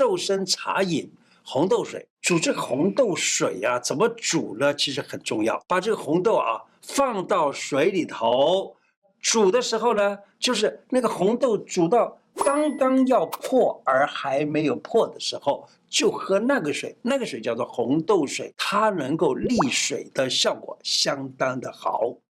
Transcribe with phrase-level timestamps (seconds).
[0.00, 1.12] 瘦身茶饮
[1.44, 2.08] 红豆水。
[2.22, 4.74] 煮这个红豆水呀、啊，怎么煮呢？
[4.74, 5.62] 其实很重要。
[5.68, 8.74] 把这个红豆啊放到水里头
[9.20, 16.96] 煮的时候呢，就是那个红豆煮到刚刚要破而还没有破的时候，就喝那个水。
[17.02, 22.14] 那个水叫做红豆水，它能够利水的效果相当的好。